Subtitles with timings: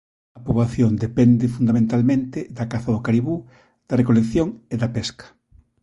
[0.37, 3.35] A poboación depende fundamentalmente da caza do caribú,
[3.87, 5.27] da recolección e da pesca.